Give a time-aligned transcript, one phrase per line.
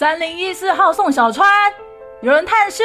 [0.00, 1.46] 三零一四号宋小川，
[2.22, 2.82] 有人探视。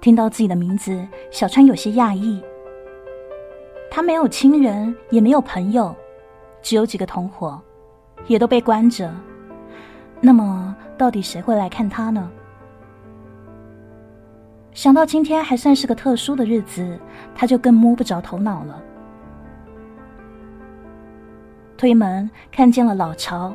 [0.00, 2.42] 听到自己的名字，小川有些讶异。
[3.90, 5.94] 他没有亲人，也没有朋友，
[6.62, 7.60] 只有几个同伙，
[8.28, 9.12] 也都被关着。
[10.18, 12.30] 那么，到底谁会来看他呢？
[14.72, 16.98] 想到今天还算是个特殊的日子，
[17.34, 18.82] 他就更摸不着头脑了。
[21.76, 23.54] 推门看见了老巢，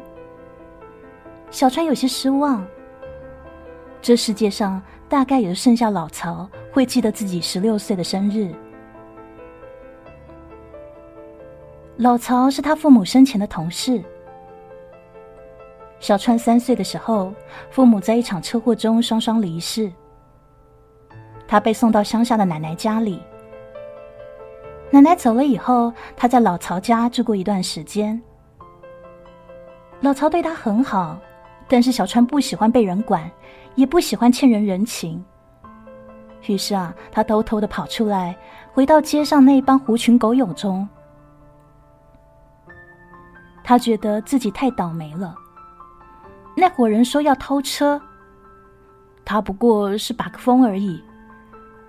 [1.49, 2.65] 小川有些失望。
[4.01, 8.53] 这世界上大概也就剩下老曹会记得自己十六岁的生日。
[11.97, 14.01] 老曹是他父母生前的同事。
[15.99, 17.31] 小川三岁的时候，
[17.69, 19.91] 父母在一场车祸中双双离世。
[21.47, 23.21] 他被送到乡下的奶奶家里。
[24.91, 28.21] 奶奶走了以后，他在老曹家住过一段时间。
[30.01, 31.17] 老曹对他很好，
[31.67, 33.29] 但是小川不喜欢被人管。
[33.75, 35.23] 也不喜欢欠人人情，
[36.45, 38.37] 于是啊，他偷偷的跑出来，
[38.73, 40.85] 回到街上那帮狐群狗友中。
[43.63, 45.33] 他觉得自己太倒霉了。
[46.57, 47.99] 那伙人说要偷车，
[49.23, 51.01] 他不过是把个风而已，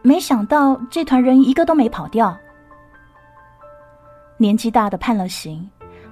[0.00, 2.38] 没想到这团人一个都没跑掉。
[4.36, 5.68] 年纪大的判了刑，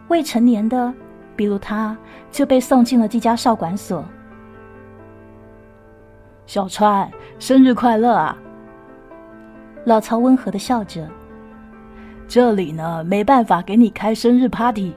[0.09, 0.93] 未成年的，
[1.35, 1.97] 比如他，
[2.31, 4.05] 就被送进了这家少管所。
[6.47, 8.37] 小川，生日快乐啊！
[9.85, 11.09] 老曹温和的笑着。
[12.29, 14.93] 这里呢，没办法给你开生日 party。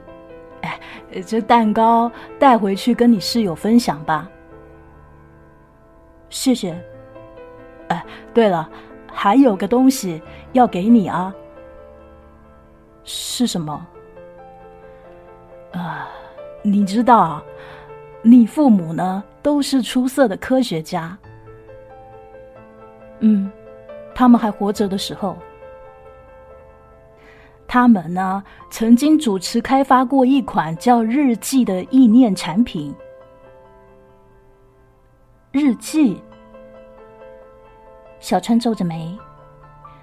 [0.62, 0.80] 哎，
[1.26, 4.28] 这蛋糕带回去跟你室友分享吧。
[6.28, 6.76] 谢谢。
[7.88, 8.68] 哎，对了，
[9.12, 11.34] 还有个东西要给你啊。
[13.04, 13.86] 是什么？
[15.72, 16.08] 啊，
[16.62, 17.42] 你知道，
[18.22, 21.16] 你父母呢都是出色的科学家。
[23.20, 23.50] 嗯，
[24.14, 25.36] 他们还活着的时候，
[27.66, 32.94] 他们呢曾经主持开发过一款叫日记的意念产品。
[35.52, 36.20] 日记，
[38.20, 39.16] 小川皱着眉，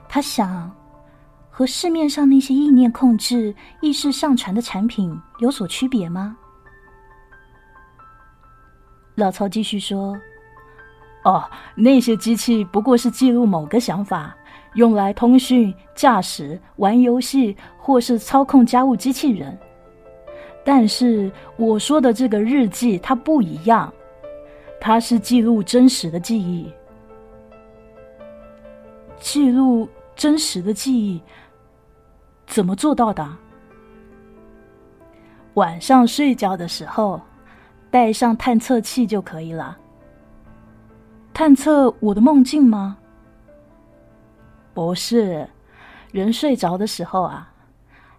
[0.07, 0.71] 他想，
[1.61, 6.35] 和市面上那些意念控制、意识上传的产品有所区别吗？
[9.13, 10.17] 老曹继续说。
[11.23, 14.35] 哦，那些机器不过是记录某个想法，
[14.73, 19.55] 用来通讯、驾驶、玩游戏，或是操控家务机器人。
[20.65, 23.93] 但是我说的这个日记，它不一样，
[24.79, 26.73] 它是记录真实的记忆。
[29.19, 31.21] 记录真实的记忆，
[32.51, 33.25] 怎么做到的？
[35.53, 37.21] 晚上睡觉的时候，
[37.89, 39.77] 带上探测器就可以了。
[41.33, 42.97] 探测我的梦境吗？
[44.73, 45.47] 不是，
[46.11, 47.53] 人睡着的时候啊，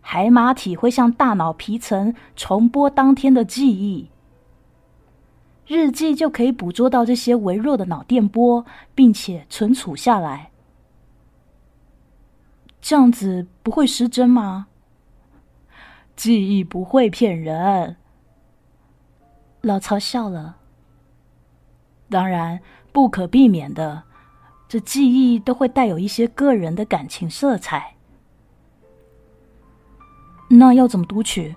[0.00, 4.09] 海马体会向大脑皮层重播当天的记忆，
[5.66, 8.64] 日记就可以捕捉到这些微弱的脑电波，
[8.94, 10.51] 并且存储下来。
[12.82, 14.66] 这样子不会失真吗？
[16.15, 17.97] 记忆不会骗人。
[19.62, 20.59] 老曹笑了。
[22.10, 22.60] 当然。
[22.94, 24.03] 不可避免的，
[24.69, 27.94] 这记忆都会带有一些个人的感情色彩。
[30.50, 31.56] 那要怎么读取？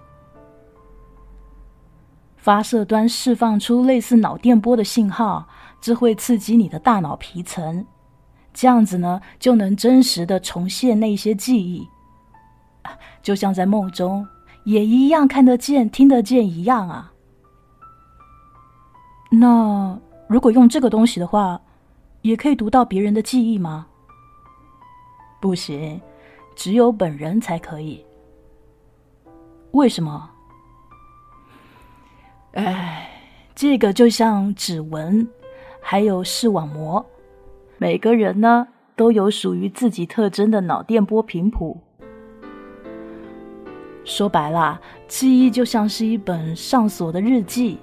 [2.37, 5.49] 发射端释放出类似脑电波的信号，
[5.81, 7.85] 这会刺激你的大脑皮层，
[8.55, 11.87] 这样子呢，就能真实的重现那些记忆，
[13.21, 14.25] 就像在梦中
[14.63, 17.11] 也一样看得见、听得见一样啊。
[19.29, 19.99] 那？
[20.27, 21.61] 如果用这个东西的话，
[22.23, 23.85] 也可以读到别人的记忆吗？
[25.39, 26.01] 不行，
[26.55, 28.03] 只有本人才可以。
[29.71, 30.27] 为什么？
[32.53, 33.07] 哎，
[33.53, 35.27] 这个就像指纹，
[35.79, 37.05] 还有视网膜，
[37.85, 41.79] 每个人呢都有属于自己特征的脑电波频谱。
[44.03, 47.77] 说白了，记忆就像是一本上锁的日记。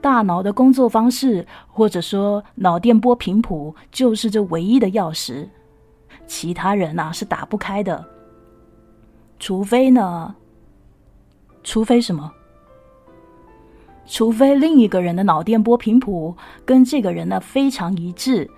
[0.00, 5.46] 大脑的工作方式，或者说脑电波频谱，就是这唯一的钥匙，
[6.26, 8.02] 其他人呐是打不开的。
[9.38, 10.34] 除非呢？
[11.62, 12.32] 除非什么？
[14.06, 16.34] 除非另一个人的脑电波频谱
[16.64, 18.50] 跟这个人呢非常一致，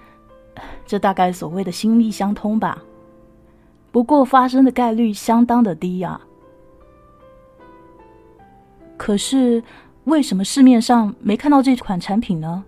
[0.87, 2.83] 这大概所谓的心力相通吧。
[3.91, 6.21] 不过发生的概率相当的低呀。
[8.97, 9.63] 可是
[10.05, 12.65] 为什么市面上没看到这款产品呢？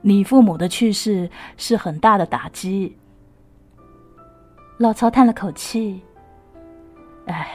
[0.00, 2.96] 你父母的去世是很大的打击。
[4.76, 6.02] 老曹叹了口气
[7.26, 7.48] ：“唉，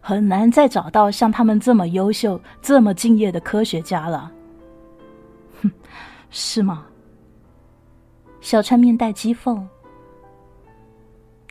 [0.00, 4.30] 很难再找到像他们这么优秀、这么敬业的科学家了。”
[6.36, 6.84] 是吗？
[8.40, 9.64] 小川面带讥讽：“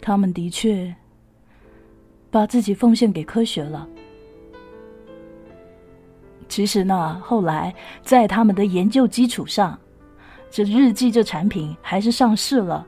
[0.01, 0.94] 他们的确
[2.30, 3.88] 把自己奉献给科学了。
[6.50, 9.80] 其实呢，后来在他们的研究基础上。”
[10.51, 12.86] 这日记这产品还是上市了，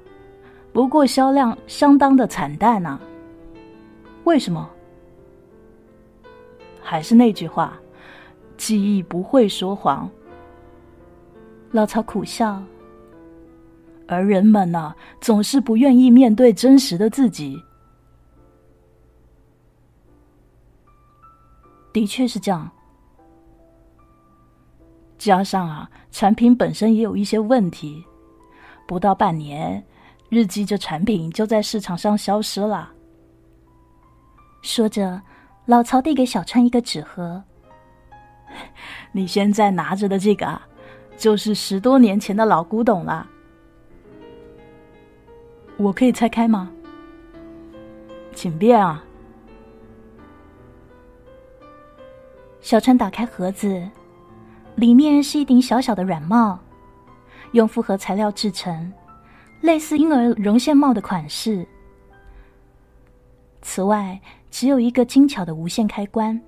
[0.74, 3.00] 不过销量相当的惨淡呐。
[4.26, 4.70] 为什么？
[6.82, 7.80] 还是那句话，
[8.58, 10.12] 记忆不会说谎。
[11.76, 12.64] 老曹苦笑。
[14.08, 17.62] 而人们呢，总是不愿意面对真实的自己。
[21.92, 22.72] 的确是这样。
[25.18, 28.06] 加上啊，产品本身也有一些问题，
[28.88, 29.84] 不到半年，
[30.30, 32.90] 日记这产品就在市场上消失了。
[34.62, 35.22] 说着，
[35.66, 37.44] 老曹递给小川一个纸盒
[39.12, 40.62] ：“你现在拿着的这个，
[41.18, 43.28] 就是十多年前的老古董了。
[45.78, 46.72] 我可以拆开吗？
[48.34, 49.04] 请便啊。”
[52.62, 53.90] 小川打开盒子。
[54.76, 56.60] 里面是一顶小小的软帽，
[57.54, 58.92] 用复合材料制成，
[59.62, 61.66] 类似婴儿绒线帽的款式。
[63.62, 64.20] 此外，
[64.52, 66.42] 只有一个精巧的无线开关。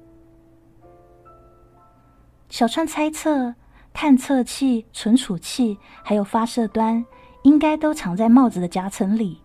[2.50, 3.56] 小川猜测，
[4.00, 7.04] 探测器、存储器还有发射端，
[7.42, 9.42] 应该都藏在帽子的夹层里。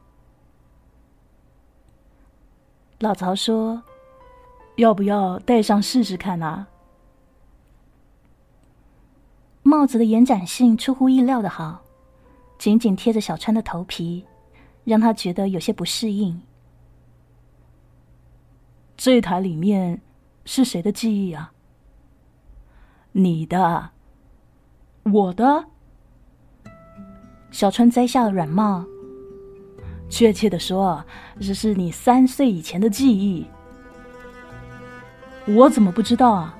[2.98, 3.82] 老曹说
[4.76, 6.68] ：“要不要戴上试试看啊？”
[9.64, 11.80] 帽子的延展性出乎意料的好，
[12.58, 14.26] 紧紧贴着小川的头皮，
[14.84, 16.42] 让他觉得有些不适应。
[18.98, 20.02] 这台里面
[20.44, 21.54] 是谁的记忆啊？
[23.12, 23.92] 你的？
[25.04, 25.64] 我的？
[27.50, 28.84] 小川摘下了软帽。
[30.08, 31.02] 确切的说，
[31.40, 33.46] 这是你三岁以前的记忆。
[35.46, 36.56] 我怎么不知道啊？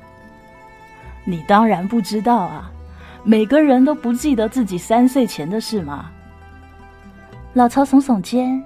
[1.25, 2.73] 你当然不知道啊！
[3.23, 6.11] 每个人都不记得自己三岁前的事吗？
[7.53, 8.61] 老曹耸耸肩。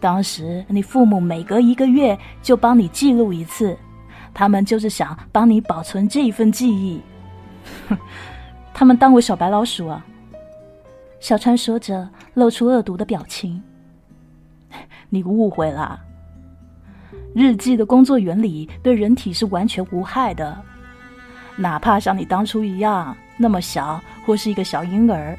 [0.00, 3.78] 当时你父母每隔一个月就帮你记录一次，
[4.34, 7.00] 他们就是想帮你保存这一份记忆。
[8.74, 10.04] 他们当我小白老鼠啊！
[11.20, 13.62] 小川说着，露出恶毒的表情。
[15.08, 16.00] 你误会了，
[17.34, 20.60] 日记的工作原理对人体是完全无害的。
[21.54, 25.38] 哪怕像你当初一样那么小，或是一个小婴儿，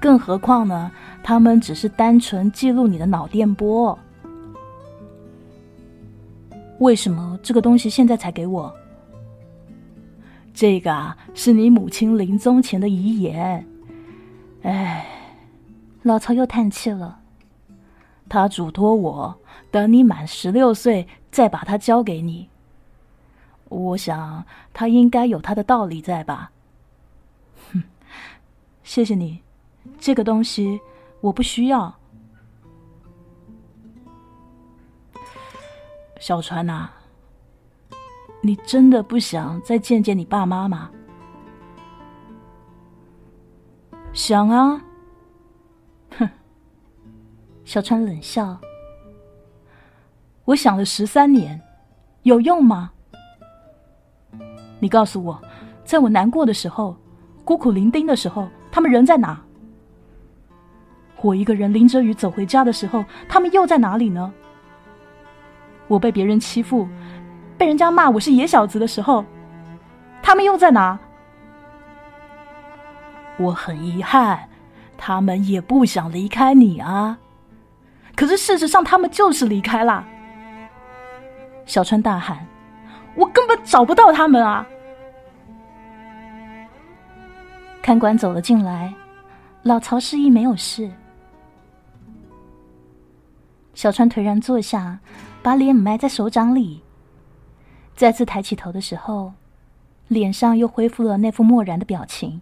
[0.00, 0.90] 更何况呢？
[1.22, 3.98] 他们只是单纯记录你的脑电波。
[6.78, 8.72] 为什么这个东西现在才给我？
[10.58, 13.64] 这个啊，是你母亲临终前的遗言。
[14.62, 15.06] 哎，
[16.02, 17.20] 老曹又叹气了。
[18.28, 19.38] 他嘱托我，
[19.70, 22.48] 等你满十六岁再把它交给你。
[23.68, 26.50] 我想他应该有他的道理在吧？
[27.72, 27.84] 哼，
[28.82, 29.42] 谢谢你，
[30.00, 30.80] 这个东西
[31.20, 31.94] 我不需要。
[36.18, 36.90] 小川呐，
[38.40, 40.90] 你真的不想再见见你爸妈吗？
[44.12, 44.82] 想啊。
[46.16, 46.28] 哼，
[47.64, 48.56] 小川冷笑。
[50.44, 51.60] 我想了十三年，
[52.22, 52.90] 有用吗？
[54.80, 55.42] 你告诉我，
[55.84, 56.96] 在我难过的时候、
[57.44, 59.42] 孤苦伶仃的时候，他们人在哪？
[61.20, 64.32] 我一个人淋着雨走回家的时候，他们又在哪里呢？
[65.88, 66.88] 我被别人欺负，
[67.58, 69.24] 被人家骂我是野小子的时候，
[70.22, 70.98] 他们又在哪？
[73.36, 74.48] 我很遗憾，
[74.96, 77.18] 他们也不想离开你啊。
[78.16, 80.04] 可是事实上，他们就是离开了。
[81.66, 82.46] 小川大喊。
[83.14, 84.64] 我根本找不到他们啊！
[87.82, 88.94] 看管走了进来，
[89.64, 90.88] 老曹示意没有事。
[93.74, 95.00] 小川颓然坐下，
[95.42, 96.80] 把脸埋在手掌里。
[97.98, 99.32] 再次抬起头的时候，
[100.06, 102.40] 脸上又恢复了那副漠然的表情。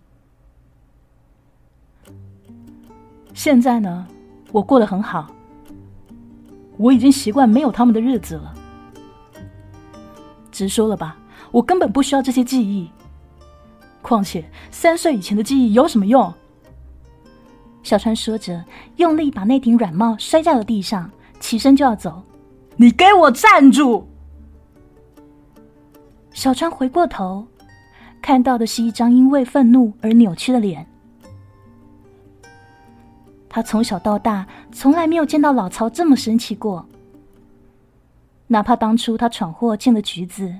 [3.33, 4.07] 现在呢，
[4.53, 5.29] 我过得很好，
[6.77, 8.55] 我已经习惯没有他们的日子了。
[10.53, 11.17] 直说了吧，
[11.51, 12.91] 我根本不需要这些记忆。
[14.03, 16.31] 况且三岁以前的记忆有什么用？
[17.83, 18.63] 小川说着，
[18.97, 21.11] 用力把那顶软帽摔在了地上，
[21.41, 22.23] 起身就要走。
[22.77, 24.07] 你给我站住！
[26.37, 27.47] 小川回过头，
[28.21, 30.87] 看到的是一张因为愤怒而扭曲的脸。
[33.49, 36.87] 他从小到大从来没有见到老曹这么生气过。
[38.49, 40.55] 哪怕当初他闯祸进了局子，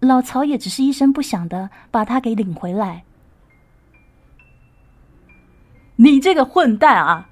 [0.00, 3.04] 老曹也只是一声不响的把他给领回来。
[5.96, 7.28] 你这个混蛋啊！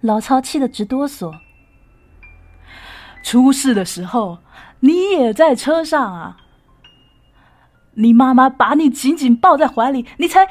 [0.00, 1.34] 老曹气得直哆嗦。
[3.24, 4.38] 出事的时候
[4.78, 6.38] 你也在车上啊！
[7.94, 10.48] 你妈妈把你紧紧抱在怀里，你才……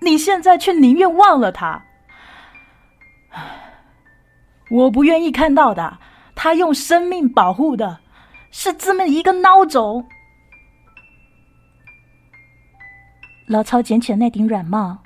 [0.00, 1.84] 你现在却宁愿忘了他。
[4.70, 5.98] 我不愿意看到的，
[6.34, 8.00] 他用生命保护的
[8.50, 10.06] 是这么一个孬种。
[13.46, 14.98] 老曹捡起了那顶软帽，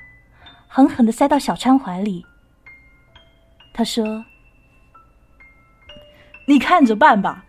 [0.69, 2.25] 狠狠的塞到小川怀里。
[3.75, 4.25] 他说
[6.47, 7.45] ：“你看着办吧。”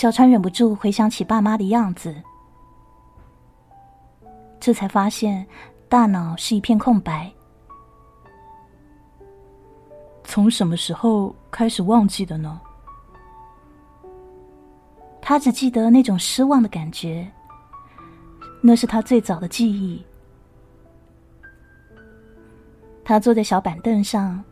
[0.00, 2.22] 小川忍不住回想起爸妈的样子，
[4.58, 5.46] 这才发现
[5.90, 7.30] 大脑是一片空白。
[10.24, 12.58] 从什么时候开始忘记的呢？
[15.20, 17.30] 他只记得那种失望的感觉，
[18.62, 20.02] 那是他最早的记忆。
[23.04, 24.42] 他坐在小板凳上，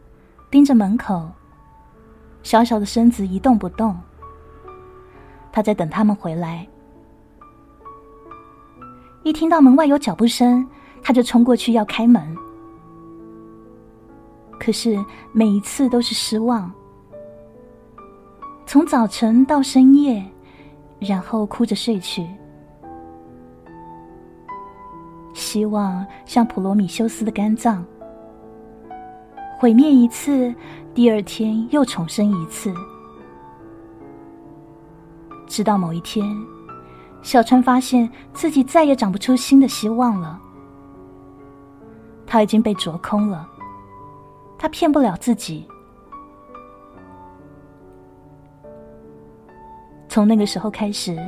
[0.50, 1.26] 盯着门口，
[2.42, 3.98] 小小的身子一动不动。
[5.58, 6.64] 他在等他们回来，
[9.24, 10.64] 一听到门外有脚步声，
[11.02, 12.22] 他就冲过去要开门。
[14.56, 16.70] 可是每一次都是失望，
[18.66, 20.24] 从早晨到深夜，
[21.00, 22.24] 然后哭着睡去。
[25.34, 27.84] 希望像普罗米修斯的肝脏，
[29.58, 30.54] 毁灭一次，
[30.94, 32.72] 第二天又重生一次。
[35.48, 36.24] 直到某一天，
[37.22, 40.40] 小川发现自己再也长不出新的希望了。
[42.26, 43.48] 他已经被啄空了，
[44.58, 45.66] 他骗不了自己。
[50.08, 51.18] 从那个时候开始，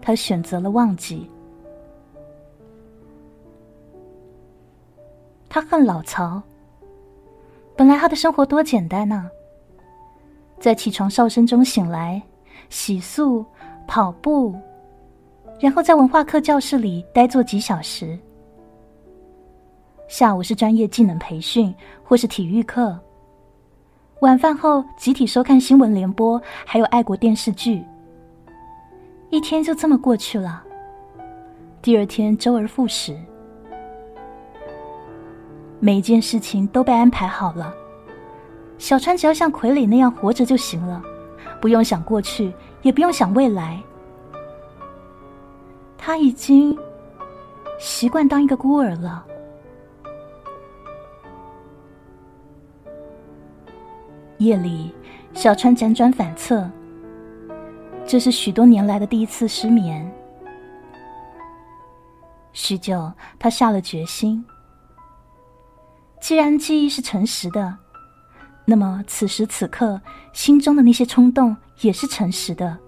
[0.00, 1.28] 他选择了忘记。
[5.48, 6.42] 他恨老曹。
[7.74, 9.28] 本来他的生活多简单呐，
[10.60, 12.22] 在起床哨声中醒来，
[12.68, 13.44] 洗漱。
[13.92, 14.54] 跑步，
[15.60, 18.18] 然后在文化课教室里待坐几小时。
[20.08, 22.98] 下午是专业技能培训或是体育课。
[24.20, 27.84] 晚饭后集体收看新闻联播，还有爱国电视剧。
[29.28, 30.64] 一天就这么过去了。
[31.82, 33.14] 第二天周而复始，
[35.80, 37.74] 每一件事情都被安排好了。
[38.78, 41.02] 小川只要像傀儡那样活着就行了，
[41.60, 42.50] 不用想过去。
[42.82, 43.80] 也不用想未来，
[45.96, 46.76] 他已经
[47.78, 49.24] 习惯当一个孤儿了。
[54.38, 54.92] 夜里，
[55.32, 56.68] 小川辗转反侧，
[58.04, 60.12] 这是许多年来的第一次失眠。
[62.52, 64.44] 许久，他下了决心：
[66.20, 67.78] 既然记忆是诚实的，
[68.64, 70.00] 那么此时此刻
[70.32, 71.56] 心中的那些冲动。
[71.80, 72.78] 也是诚实的。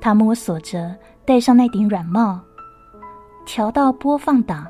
[0.00, 2.40] 他摸索着戴上那顶软帽，
[3.44, 4.66] 调到播放档，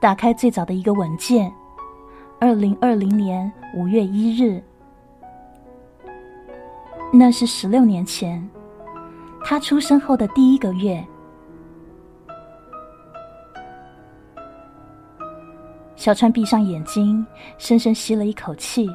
[0.00, 1.52] 打开最早的一个文件，
[2.38, 4.62] 二零二零年五月一日，
[7.12, 8.48] 那是十六年前，
[9.42, 11.04] 他出生后的第一个月。
[15.96, 17.26] 小川闭上眼睛，
[17.58, 18.88] 深深吸了一口气。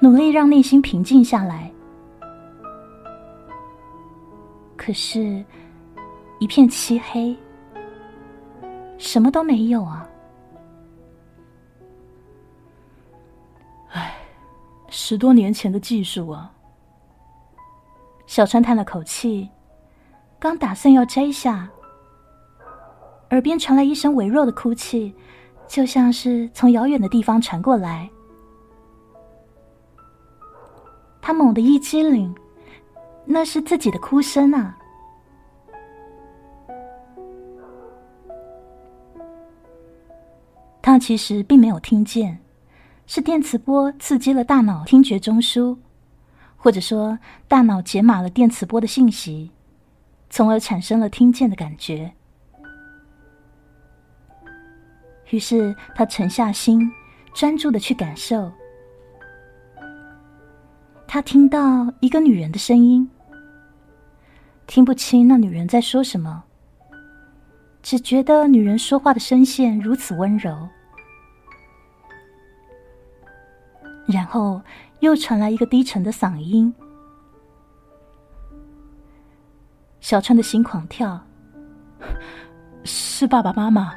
[0.00, 1.70] 努力让内心平静下来，
[4.76, 5.44] 可是，
[6.38, 7.36] 一片漆黑，
[8.96, 10.08] 什么都没有啊！
[13.90, 14.14] 唉，
[14.88, 16.52] 十多年前的技术啊！
[18.26, 19.48] 小川叹了口气，
[20.38, 21.68] 刚打算要摘下，
[23.30, 25.12] 耳边传来一声微弱的哭泣，
[25.66, 28.08] 就像是从遥远的地方传过来。
[31.20, 32.34] 他猛地一激灵，
[33.24, 34.78] 那是自己的哭声啊！
[40.80, 42.38] 他其实并没有听见，
[43.06, 45.76] 是电磁波刺激了大脑听觉中枢，
[46.56, 49.50] 或者说大脑解码了电磁波的信息，
[50.30, 52.10] 从而产生了听见的感觉。
[55.28, 56.90] 于是他沉下心，
[57.34, 58.50] 专注的去感受。
[61.10, 63.10] 他听到一个女人的声音，
[64.66, 66.44] 听不清那女人在说什么，
[67.82, 70.68] 只觉得女人说话的声线如此温柔。
[74.06, 74.60] 然后
[75.00, 76.72] 又传来一个低沉的嗓音，
[80.00, 81.18] 小川的心狂跳，
[82.84, 83.94] 是爸爸妈妈。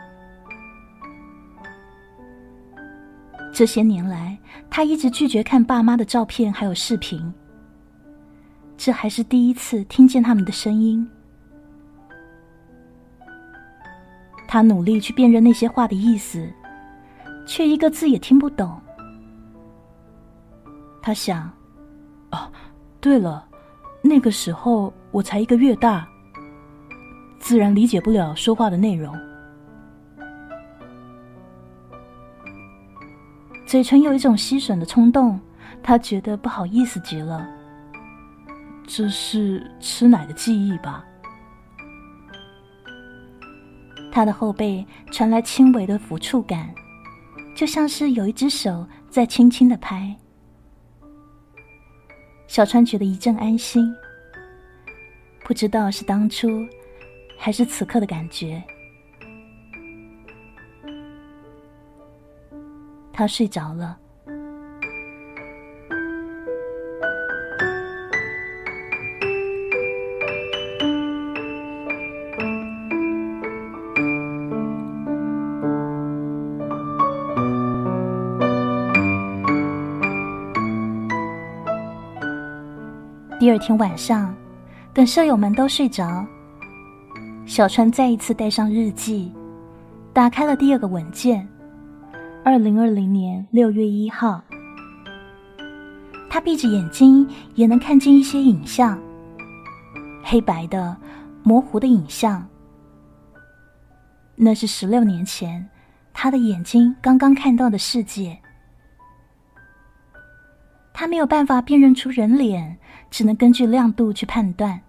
[3.53, 4.39] 这些年来，
[4.71, 7.31] 他一直拒绝看爸妈的照片还有视频。
[8.77, 11.05] 这还是第一次听见他们的声音。
[14.47, 16.49] 他努力去辨认那些话的意思，
[17.45, 18.79] 却一个字也听不懂。
[21.01, 21.51] 他想
[22.31, 22.51] ：“哦，
[23.01, 23.45] 对了，
[24.01, 26.07] 那个时候我才一个月大，
[27.39, 29.13] 自然理解不了说话的内容。”
[33.71, 35.39] 嘴唇有一种吸吮的冲动，
[35.81, 37.49] 他觉得不好意思极了。
[38.85, 41.05] 这是吃奶的记忆吧？
[44.11, 46.69] 他的后背传来轻微的抚触感，
[47.55, 50.13] 就像是有一只手在轻轻的拍。
[52.47, 53.89] 小川觉得一阵安心，
[55.45, 56.49] 不知道是当初，
[57.37, 58.61] 还是此刻的感觉。
[63.21, 63.95] 他睡着了。
[83.39, 84.33] 第二天晚上，
[84.95, 86.25] 等舍友们都睡着，
[87.45, 89.31] 小川再一次带上日记，
[90.11, 91.47] 打开了第二个文件。
[92.43, 94.43] 二零二零年六月一号，
[96.27, 98.99] 他闭着眼睛也能看见一些影像，
[100.23, 100.97] 黑白的、
[101.43, 102.43] 模糊的影像。
[104.35, 105.69] 那是十六年前
[106.13, 108.35] 他的眼睛刚刚看到的世界。
[110.93, 112.75] 他没有办法辨认出人脸，
[113.11, 114.81] 只能根据亮度去判断，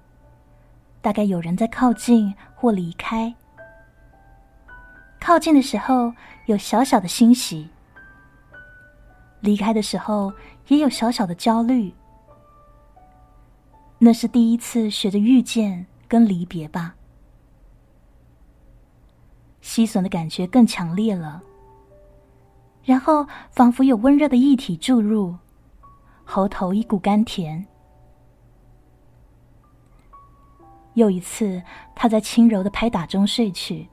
[1.02, 3.34] 大概有人在靠近或离开。
[5.22, 6.12] 靠近的时候。
[6.46, 7.68] 有小小的欣喜，
[9.42, 10.32] 离开的时候
[10.66, 11.94] 也有小小的焦虑。
[13.98, 16.96] 那是第一次学着遇见跟离别吧。
[19.61, 21.40] 吸吮的感觉更强烈了，
[22.82, 25.37] 然后仿佛有温热的液体注入，
[26.24, 27.64] 喉头一股甘甜。
[30.94, 31.62] 又一次，
[31.94, 33.88] 他在轻柔的拍打中睡去。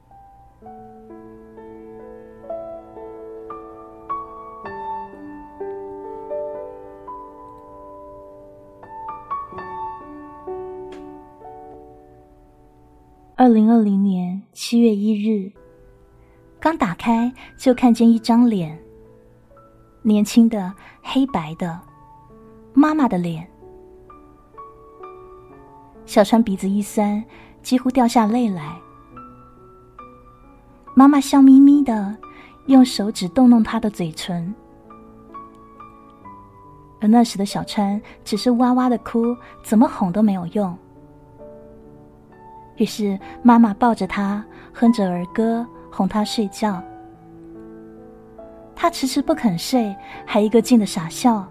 [13.39, 15.49] 二零二零年七月一日，
[16.59, 18.77] 刚打开就看见一张脸，
[20.01, 21.79] 年轻的黑白的，
[22.73, 23.49] 妈妈的脸。
[26.05, 27.23] 小川鼻子一酸，
[27.61, 28.77] 几乎掉下泪来。
[30.93, 32.17] 妈妈笑眯眯的，
[32.65, 34.53] 用手指动动她的嘴唇，
[36.99, 40.77] 而那时的小川只是哇哇的哭，怎么哄都没有用。
[42.79, 46.81] 于是，妈妈抱着他，哼着儿歌，哄他睡觉。
[48.73, 49.93] 他迟迟不肯睡，
[50.25, 51.45] 还一个劲的傻笑。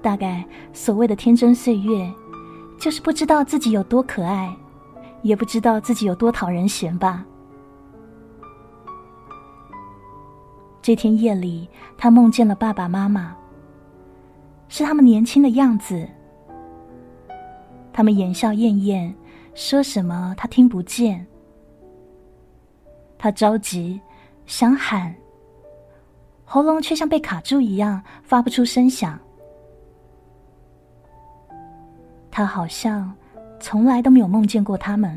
[0.00, 2.08] 大概所谓的天真岁月，
[2.78, 4.54] 就是不知道自己有多可爱，
[5.22, 7.24] 也不知道自己有多讨人嫌吧。
[10.80, 13.34] 这天夜里，他梦见了爸爸妈妈，
[14.68, 16.08] 是他们年轻的样子。
[17.94, 19.14] 他们言笑晏晏，
[19.54, 21.24] 说什么他听不见。
[23.16, 24.00] 他着急，
[24.46, 25.14] 想喊，
[26.44, 29.16] 喉咙却像被卡住一样，发不出声响。
[32.32, 33.14] 他好像
[33.60, 35.16] 从来都没有梦见过他们，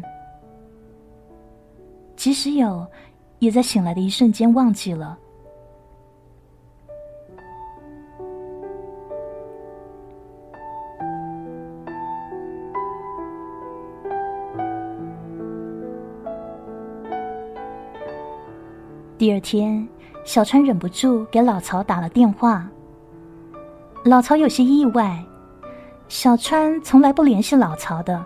[2.16, 2.86] 即使有，
[3.40, 5.18] 也在醒来的一瞬间忘记了。
[19.18, 19.88] 第二天，
[20.24, 22.68] 小川忍不住给老曹打了电话。
[24.04, 25.26] 老曹有些意外，
[26.08, 28.24] 小川从来不联系老曹的。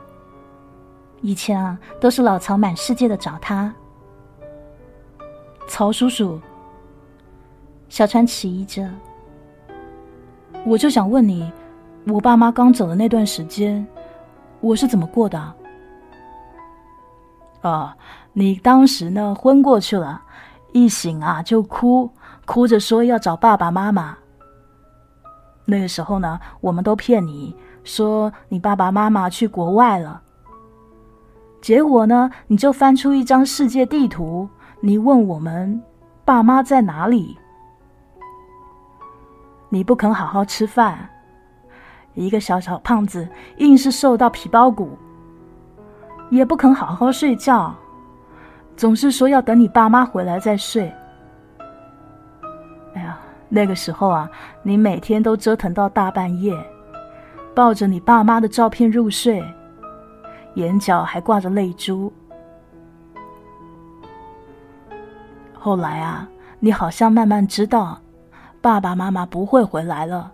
[1.22, 3.74] 以前啊，都是老曹满世界的找他。
[5.66, 6.38] 曹叔叔，
[7.88, 8.90] 小川迟疑着，
[10.66, 11.50] 我就想问你，
[12.06, 13.88] 我爸妈刚走的那段时间，
[14.60, 15.54] 我是怎么过的？
[17.62, 17.96] 啊，
[18.34, 20.22] 你当时呢昏过去了，
[20.72, 22.10] 一醒啊就哭，
[22.46, 24.18] 哭着说要找爸爸妈妈。
[25.66, 30.22] 那个时候呢，我们都骗你说你爸爸妈妈去国外了。
[31.62, 32.32] 结果呢？
[32.48, 35.80] 你就翻出一张世界地图，你问我们
[36.26, 37.38] 爸妈在哪里？
[39.70, 41.08] 你不肯好好吃饭，
[42.16, 44.98] 一个小小胖子硬是瘦到皮包骨，
[46.32, 47.76] 也不肯好好睡觉，
[48.82, 50.92] 总是说要等你爸妈回来再睡。
[52.96, 54.28] 哎呀，那个时候啊，
[54.64, 56.58] 你每天都折腾到大半夜，
[57.54, 59.40] 抱着你爸妈的照片入睡。
[60.56, 62.12] 眼角还挂着泪珠。
[65.54, 66.28] 后来啊，
[66.60, 68.00] 你好像慢慢知道，
[68.62, 70.32] 爸爸妈妈不会回来了。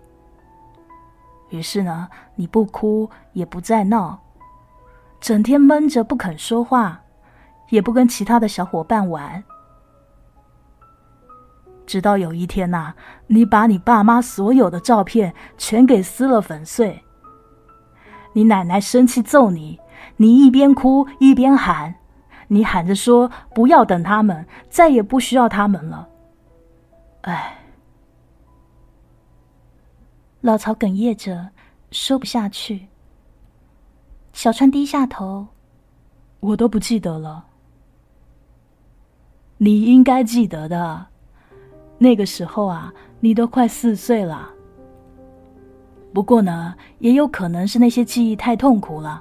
[1.50, 4.18] 于是呢，你不哭也不再闹，
[5.20, 6.98] 整天闷着不肯说话，
[7.70, 9.42] 也不跟其他的小伙伴玩。
[11.86, 12.94] 直到有一天呐，
[13.26, 17.02] 你把你爸妈所有的照片全给撕了粉碎。
[18.34, 19.80] 你奶奶生气揍你。
[20.16, 21.94] 你一边哭一边喊，
[22.46, 26.08] 你喊着说：“不要等他们，再也不需要他们了。”
[27.22, 27.58] 哎，
[30.40, 31.50] 老曹哽咽着
[31.90, 32.86] 说不下去。
[34.32, 35.48] 小川低下头，
[36.38, 37.44] 我都不记得了。
[39.60, 41.06] 你应该记得的，
[41.98, 44.50] 那个时候啊，你都快四岁了。
[46.14, 49.20] 不过呢，也有可能是那些记忆太痛苦了。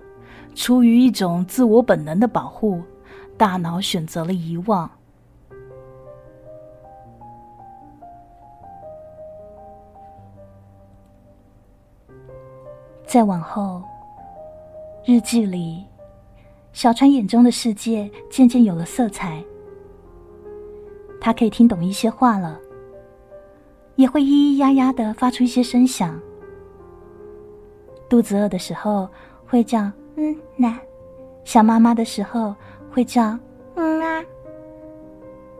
[0.54, 2.82] 出于一种自我本能的保护，
[3.36, 4.90] 大脑选择了遗忘。
[13.08, 13.82] 再往后，
[15.04, 15.84] 日记里，
[16.74, 19.44] 小川眼中的世界渐渐有了色彩。
[21.28, 22.58] 他可以听懂一些话了，
[23.98, 26.18] 也会咿咿呀呀的发出一些声响。
[28.08, 29.10] 肚子饿的时候，
[29.46, 29.92] 会叫。
[30.16, 30.80] 嗯，呐
[31.44, 32.56] 想妈妈的时候
[32.90, 33.38] 会叫
[33.76, 34.24] 嗯啊。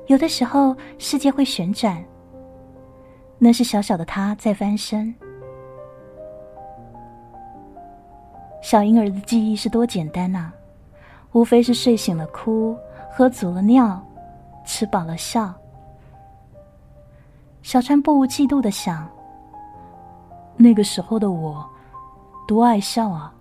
[0.06, 2.02] 有的时候世界会旋转，
[3.38, 5.14] 那是小小的他在翻身。
[8.62, 10.50] 小婴儿的记忆是多简单呐，
[11.34, 12.74] 无非是睡醒了哭，
[13.12, 14.02] 喝足了尿，
[14.68, 15.54] 吃饱了笑。
[17.64, 19.08] 小川不无嫉妒的想，
[20.58, 21.66] 那个时候的我，
[22.46, 23.34] 多爱笑啊。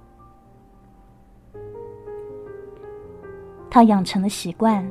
[3.68, 4.88] 他养成了习惯，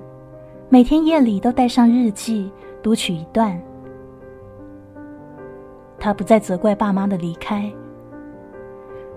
[0.69, 2.51] 每天夜里都带上日记，
[2.83, 3.59] 读取一段。
[5.97, 7.71] 他不再责怪爸妈的离开。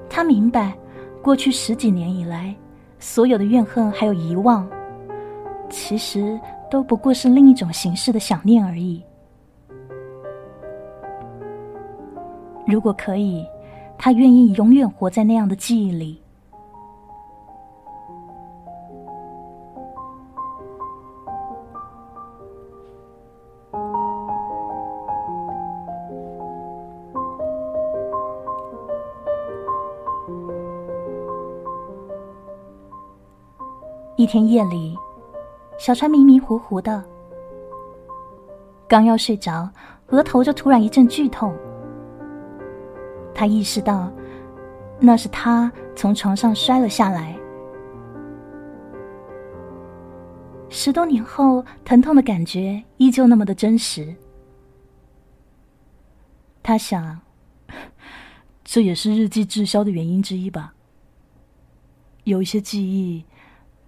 [0.09, 0.73] 他明白，
[1.21, 2.55] 过去十几年以来，
[3.01, 4.67] 所有的怨恨还有遗忘，
[5.69, 9.03] 其实都不过是另一种形式的想念而已。
[12.67, 13.47] 如果可以，
[13.97, 16.21] 他愿意永远活在那样的记忆里。
[34.17, 34.98] 一天夜里，
[35.79, 37.03] 小川迷迷糊糊的，
[38.89, 39.71] 刚要睡着，
[40.09, 41.57] 额头就突然一阵剧痛。
[43.33, 44.13] 他意识到，
[44.99, 47.39] 那是他从床上摔了下来。
[50.69, 54.13] 十多年后，疼痛的感觉依旧那么的真实。
[56.61, 57.21] 他想，
[58.65, 60.75] 这也是日记滞销的原因之一吧。
[62.25, 63.25] 有一些记忆。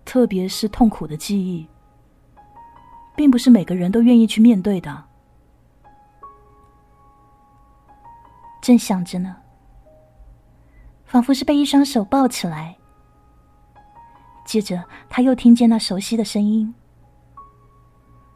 [0.02, 1.68] 特别是痛苦的记忆，
[3.20, 5.04] 并不是每个人都愿意去面对的。
[8.62, 9.36] 正想着呢，
[11.04, 12.78] 仿佛是被一双手抱起来。
[14.46, 16.74] 接着，他又听见那熟悉的声音，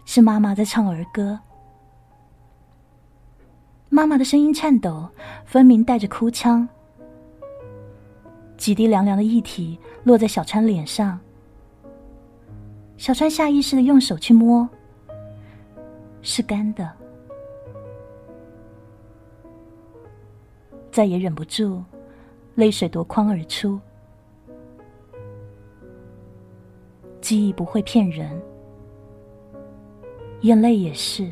[0.05, 1.41] 是妈妈在唱儿歌。
[3.89, 5.09] 妈妈的声音颤抖，
[5.47, 6.69] 分明带着哭腔。
[8.59, 11.19] 几滴凉凉的液体落在小川脸上。
[13.05, 14.67] 小川下意识的用手去摸，
[16.23, 16.91] 是干的，
[20.91, 21.85] 再也忍不住，
[22.55, 23.79] 泪水夺眶而出。
[27.21, 28.41] 记忆不会骗人，
[30.41, 31.31] 眼泪也是。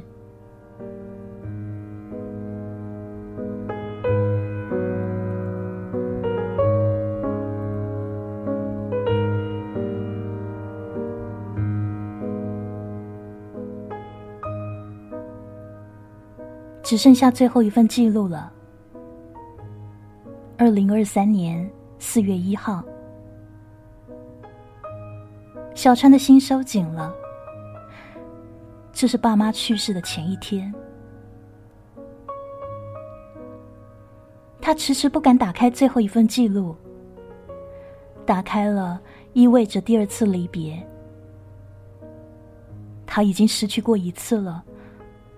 [16.92, 18.52] 只剩下最后一份记录了。
[20.58, 21.66] 二零二三年
[21.98, 22.84] 四月一号，
[25.74, 27.10] 小川的心收紧了。
[28.92, 30.70] 这是爸妈去世的前一天，
[34.60, 36.76] 他迟迟不敢打开最后一份记录。
[38.26, 39.00] 打开了，
[39.32, 40.78] 意味着第二次离别。
[43.06, 44.62] 他已经失去过一次了。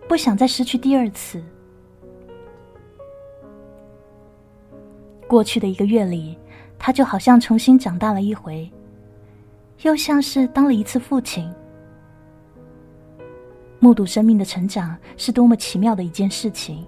[0.08, 1.42] 不想再失去第二次。
[5.26, 6.38] 过去的一个月里，
[6.78, 8.70] 他就好像重新长大了一回，
[9.82, 11.50] 又像是当了一次父亲。
[13.80, 16.86] 目睹生命的成长是多么奇妙的一件事情。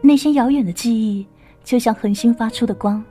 [0.00, 1.26] 那些遥远的记忆，
[1.62, 3.04] 就像恒星发出的光，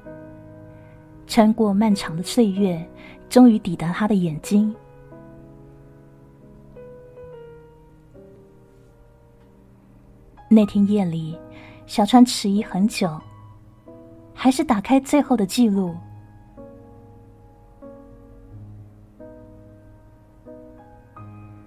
[1.26, 2.84] 穿过漫长的岁月，
[3.30, 4.76] 终于抵达他的眼睛。
[10.50, 11.38] 那天夜里，
[11.86, 13.20] 小川迟疑很久，
[14.34, 15.94] 还是打开最后的记录。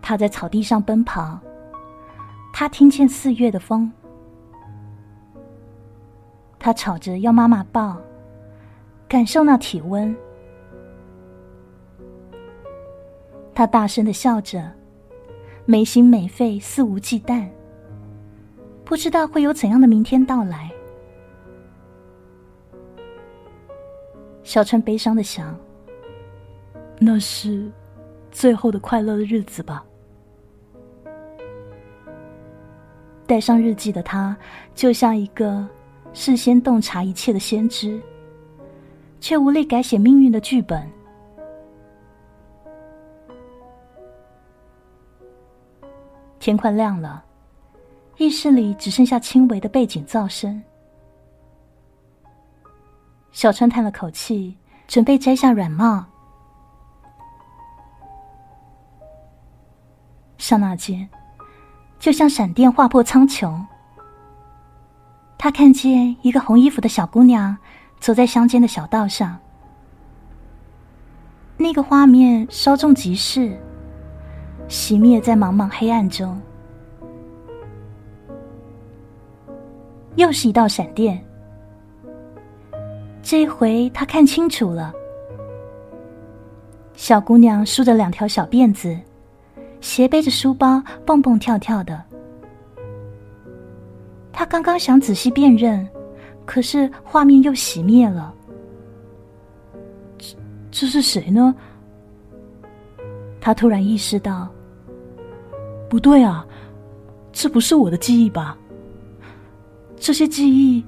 [0.01, 1.39] 他在草地上奔跑，
[2.53, 3.93] 他听见四月的风，
[6.59, 7.97] 他吵着要妈妈抱，
[9.07, 10.17] 感受那体温。
[13.55, 14.73] 他大声的笑着，
[15.67, 17.47] 没心没肺，肆无忌惮。
[18.91, 20.69] 不知道会有怎样的明天到来。
[24.43, 25.57] 小川悲伤的想
[26.99, 27.71] ：“那是
[28.33, 29.87] 最后的快乐的日子吧。”
[33.29, 34.37] 带上日记的他，
[34.75, 35.65] 就像一个
[36.13, 38.03] 事先洞察一切的先知，
[39.21, 40.85] 却无力改写命运的剧本。
[46.41, 47.27] 天快亮了。
[48.21, 50.63] 浴室里只剩下轻微的背景噪声。
[53.33, 54.55] 小川叹了口气，
[54.87, 56.05] 准备摘下软帽。
[60.37, 61.09] 刹那间，
[61.99, 63.59] 就像闪电划破苍穹，
[65.39, 67.57] 他看见一个红衣服的小姑娘
[68.01, 69.39] 走在乡间的小道上。
[71.57, 73.59] 那个画面稍纵即逝，
[74.69, 76.39] 熄灭在茫茫黑暗中。
[80.17, 81.23] 又是一道闪电，
[83.23, 84.93] 这回他看清楚了。
[86.95, 88.99] 小姑娘梳着两条小辫子，
[89.81, 92.03] 斜背着书包，蹦蹦跳跳的。
[94.33, 95.89] 他刚刚想仔细辨认，
[96.45, 98.35] 可是画面又熄灭了。
[100.19, 100.37] 这
[100.71, 101.55] 这是谁呢？
[103.41, 104.47] 他突然意识到，
[105.89, 106.47] 不对啊，
[107.33, 108.59] 这不是我的记忆吧？
[110.01, 110.83] 这些记忆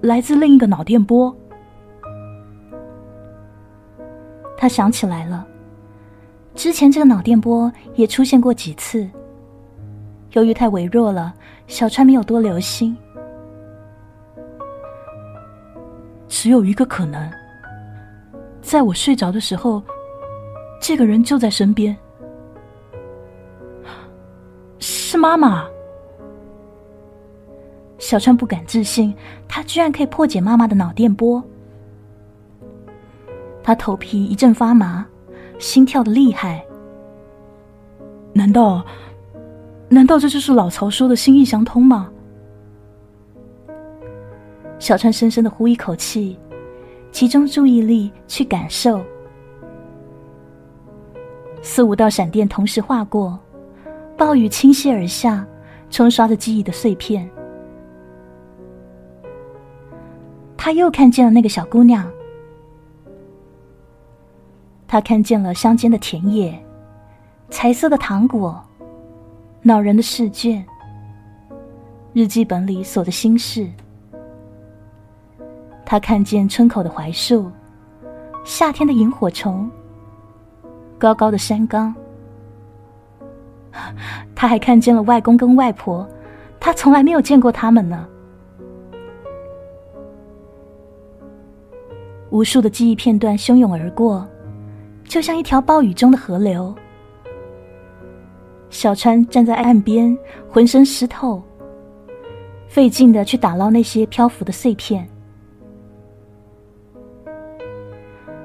[0.00, 1.34] 来自另一个脑电波。
[4.58, 5.46] 他想起来了，
[6.54, 9.08] 之前这个脑电波也出现过几次。
[10.32, 11.32] 由于太微弱了，
[11.68, 12.94] 小川没有多留心。
[16.26, 17.30] 只有一个可能，
[18.60, 19.80] 在我睡着的时候，
[20.80, 21.96] 这个人就在身边，
[24.80, 25.66] 是妈妈。
[27.98, 29.14] 小川不敢置信，
[29.48, 31.42] 他居然可以破解妈妈的脑电波。
[33.62, 35.04] 他头皮一阵发麻，
[35.58, 36.64] 心跳的厉害。
[38.32, 38.84] 难道，
[39.88, 42.10] 难道这就是老曹说的心意相通吗？
[44.78, 46.38] 小川深深的呼一口气，
[47.10, 49.00] 集中注意力去感受。
[51.62, 53.36] 四五道闪电同时划过，
[54.18, 55.44] 暴雨倾泻而下，
[55.90, 57.28] 冲刷着记忆的碎片。
[60.66, 62.04] 他又看见了那个小姑娘，
[64.88, 66.60] 他看见了乡间的田野，
[67.50, 68.60] 彩色的糖果，
[69.62, 70.66] 恼人的试卷，
[72.12, 73.70] 日记本里锁的心事。
[75.84, 77.48] 他看见村口的槐树，
[78.44, 79.70] 夏天的萤火虫，
[80.98, 81.94] 高高的山岗，
[84.34, 86.04] 他还看见了外公跟外婆，
[86.58, 88.04] 他从来没有见过他们呢。
[92.30, 94.26] 无数的记忆片段汹涌而过，
[95.04, 96.74] 就像一条暴雨中的河流。
[98.68, 100.16] 小川站在岸边，
[100.48, 101.42] 浑身湿透，
[102.68, 105.08] 费劲的去打捞那些漂浮的碎片。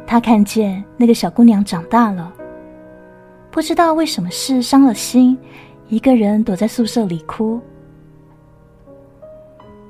[0.06, 2.32] 他看见那个小姑娘长大了，
[3.50, 5.38] 不知道为什么事伤了心，
[5.88, 7.60] 一个人躲在宿舍里哭。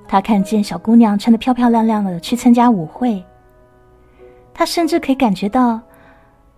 [0.08, 3.23] 他看见小姑娘穿的漂漂亮亮的去参加舞会。
[4.53, 5.81] 他甚至可以感觉到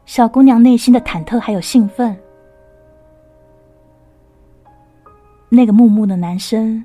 [0.06, 2.17] 小姑娘内心的忐忑还有兴奋。
[5.49, 6.84] 那个木木的男生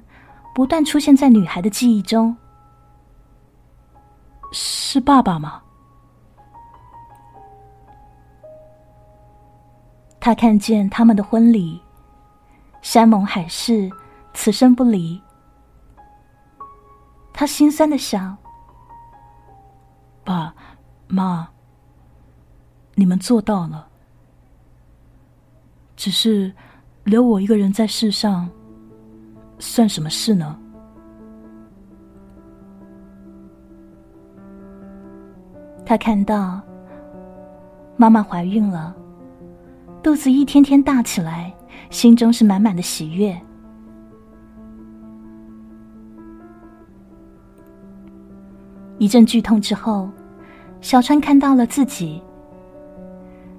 [0.54, 2.36] 不断出现在女孩的记忆中，
[4.52, 5.62] 是爸爸吗？
[10.20, 11.80] 他看见他们的婚礼，
[12.82, 13.90] 山盟海誓，
[14.34, 15.20] 此生不离。
[17.32, 18.36] 他心酸的想：
[20.22, 20.54] 爸。
[21.08, 21.48] 妈，
[22.94, 23.88] 你们做到了，
[25.96, 26.52] 只是
[27.04, 28.48] 留我一个人在世上，
[29.58, 30.58] 算什么事呢？
[35.86, 36.60] 他看到
[37.96, 38.94] 妈妈怀孕了，
[40.02, 41.54] 肚子一天天大起来，
[41.88, 43.34] 心中是满满的喜悦。
[48.98, 50.10] 一阵剧痛之后。
[50.80, 52.22] 小川看到了自己，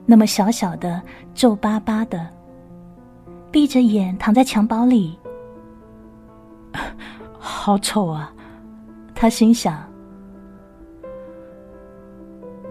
[0.06, 1.02] 那么小小的、
[1.36, 2.28] 皱巴巴的，
[3.52, 5.18] 闭着眼躺在襁褓里，
[7.38, 8.34] 好丑啊！
[9.14, 9.84] 他心想：“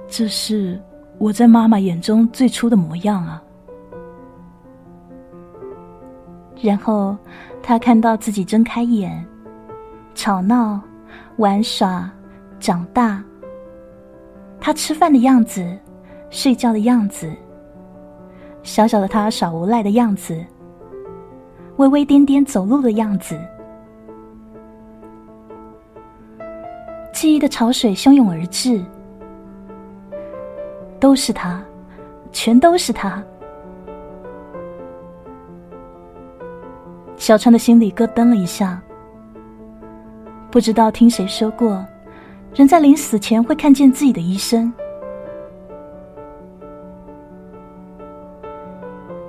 [0.09, 0.81] 这是
[1.19, 3.43] 我在妈妈眼中最初的模样啊。”
[6.61, 7.17] 然后
[7.63, 9.25] 他看到自己睁开眼，
[10.15, 10.81] 吵闹、
[11.37, 12.11] 玩耍、
[12.59, 13.23] 长大。
[14.61, 15.65] 他吃饭的样子，
[16.31, 17.33] 睡觉的样子，
[18.63, 20.45] 小小的他耍无赖的样子，
[21.77, 23.39] 微微颠颠走路的样子，
[27.13, 28.85] 记忆的潮水汹涌而至，
[31.01, 31.63] 都是他，
[32.31, 33.23] 全都是他。
[37.17, 38.81] 小川的心里咯噔了一下，
[40.51, 41.85] 不知道听谁说过。
[42.55, 44.73] 人在临死前会看见自己的医生。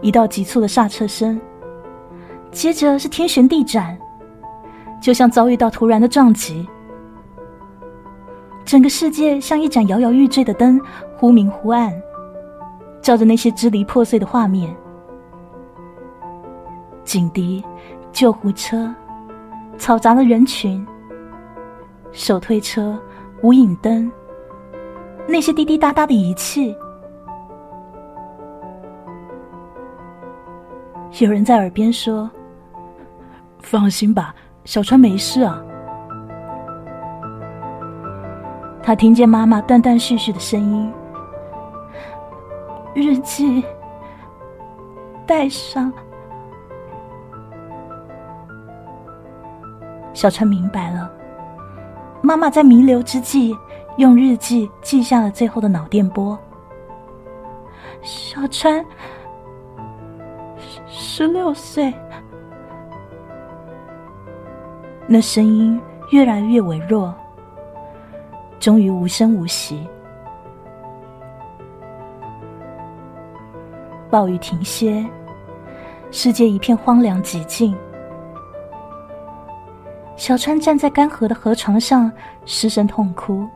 [0.02, 1.40] 一道急促的刹车声，
[2.52, 3.96] 接着是天旋地转，
[5.02, 6.68] 就像遭遇到突然的撞击。
[8.66, 10.80] 整个世界像一盏摇摇欲坠的灯，
[11.18, 11.94] 忽明忽暗，
[13.02, 14.74] 照着那些支离破碎的画面。
[17.04, 17.64] 警笛、
[18.12, 18.94] 救护车、
[19.78, 20.84] 嘈杂的人群、
[22.12, 22.98] 手推车。
[23.42, 24.12] 无影灯，
[25.28, 26.76] 那些滴滴答答的仪器，
[31.22, 32.30] 有人在耳边说
[33.64, 35.62] ：“放心吧，小川没事啊。”
[38.84, 40.94] 他听见妈妈断断续续的声音
[42.94, 43.64] ：“日记
[45.26, 45.94] 带上。”
[50.14, 51.10] 小川明白了。
[52.22, 53.58] 妈妈在弥留之际，
[53.98, 56.38] 用日记记下了最后的脑电波。
[58.02, 58.86] 小川，
[60.88, 61.94] 十六岁。
[65.08, 67.14] 那声音越来越微弱，
[68.60, 69.88] 终于无声无息。
[74.10, 75.06] 暴雨停歇，
[76.12, 77.76] 世界一片荒凉寂静。
[80.20, 82.12] 小川站在干涸的河床上，
[82.46, 83.48] 失声痛哭。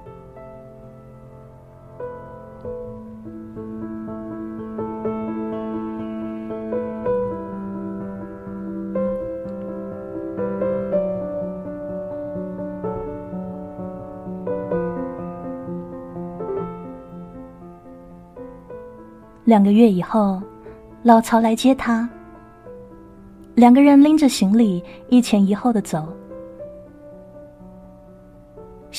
[19.44, 20.42] 两个月以后，
[21.04, 22.10] 老曹来接他，
[23.54, 26.08] 两个人拎着行李，一前一后的走。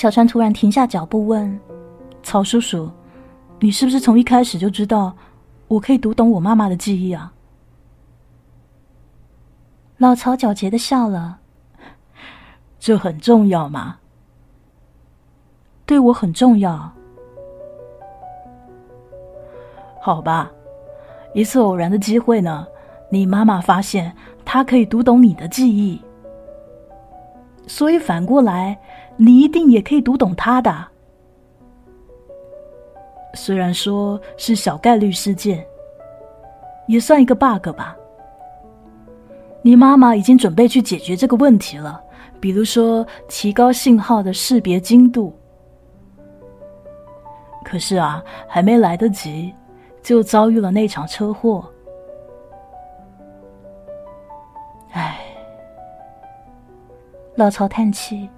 [0.05, 1.59] 小川突然停下脚步，问
[2.23, 2.91] ：“曹叔叔，
[3.59, 5.17] 你是不是从一开始就知道
[5.67, 7.33] 我可以读懂我妈妈的记忆啊？”
[9.97, 11.39] 老曹狡黠的笑了
[12.79, 13.97] ：“这很重要吗？
[15.87, 16.93] 对我很重要。
[20.03, 20.53] 好吧，
[21.33, 22.67] 一次偶然的机会呢，
[23.09, 25.99] 你妈妈发现她可以读懂你的记忆，
[27.67, 28.79] 所以反过来，
[29.17, 30.89] 你一定也可以读懂他的。
[33.35, 35.67] 虽然说是小概率事件，
[36.87, 37.97] 也算一个 bug 吧。
[39.62, 42.01] 你妈妈已经准备去解决这个问题了，
[42.39, 45.35] 比如说提高信号的识别精度。
[47.65, 49.55] 可是啊，还没来得及，
[50.03, 51.65] 就遭遇了那场车祸。
[54.93, 55.19] 唉，
[57.37, 58.29] 老曹叹气，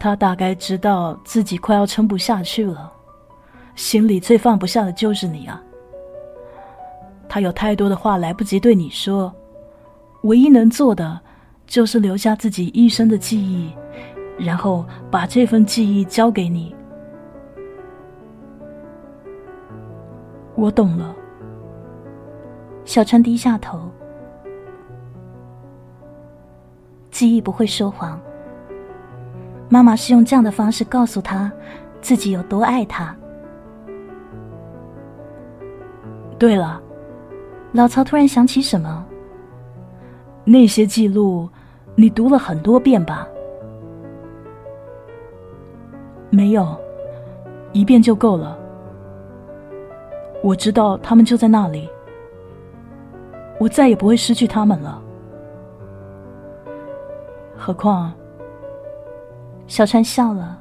[0.00, 2.92] 他大概知道自己快要撑不下去了，
[3.74, 5.62] 心里最放不下的就是你啊。
[7.28, 9.34] 他有太多的话来不及对你说。
[10.22, 11.20] 唯一能做的，
[11.66, 13.72] 就是留下自己一生的记忆，
[14.36, 16.74] 然后把这份记忆交给你。
[20.56, 21.14] 我懂了。
[22.84, 23.88] 小川低下头。
[27.10, 28.20] 记忆不会说谎。
[29.68, 31.50] 妈妈是用这样的方式告诉他，
[32.00, 33.14] 自己有多爱他。
[36.38, 36.80] 对了，
[37.72, 39.04] 老曹突然想起什么。
[40.44, 41.48] 那些记录，
[41.94, 43.28] 你读了很多遍吧？
[46.30, 46.76] 没有，
[47.72, 48.58] 一遍就够了。
[50.42, 51.88] 我知道他们就在那里，
[53.58, 55.02] 我再也不会失去他们了。
[57.56, 58.12] 何况，
[59.68, 60.60] 小川笑了。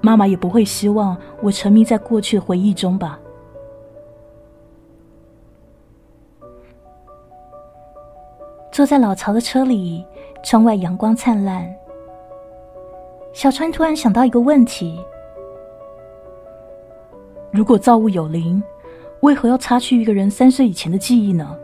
[0.00, 3.18] 妈妈也不会希望我沉迷在过去的回忆中吧。
[8.70, 10.04] 坐在老曹的车里，
[10.42, 11.72] 窗外阳光灿烂。
[13.32, 15.00] 小川突然想到一个问题：
[17.50, 18.62] 如果造物有灵，
[19.20, 21.56] 为何要擦去一个人三岁以前的记忆呢？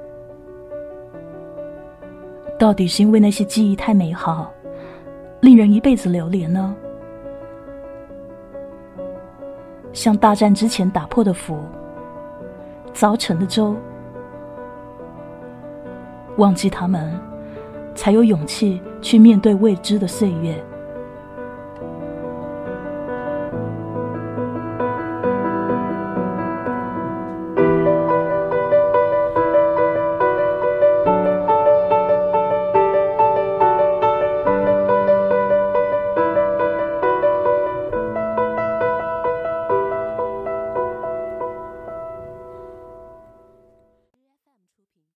[2.59, 4.53] 到底是因为那些记忆太美好，
[5.41, 6.75] 令人一辈子留恋呢？
[9.93, 11.59] 像大战之前打破的符，
[12.95, 13.75] 凿成的舟。
[16.37, 17.13] 忘记他们，
[17.95, 20.63] 才有勇气去面对未知的岁月。